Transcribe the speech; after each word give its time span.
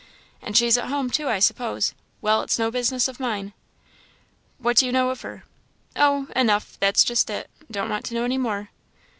"And 0.41 0.57
she's 0.57 0.79
at 0.79 0.87
home, 0.89 1.11
too, 1.11 1.29
I 1.29 1.37
suppose. 1.37 1.93
Well, 2.21 2.41
it's 2.41 2.57
no 2.57 2.71
business 2.71 3.07
of 3.07 3.19
mine." 3.19 3.53
"What 4.57 4.77
do 4.77 4.87
you 4.87 4.91
know 4.91 5.11
of 5.11 5.21
her?" 5.21 5.43
"Oh, 5.95 6.27
enough 6.35 6.75
that's 6.79 7.03
just 7.03 7.29
it 7.29 7.51
don't 7.69 7.91
want 7.91 8.05
to 8.05 8.15
know 8.15 8.23
any 8.23 8.39
more." 8.39 8.71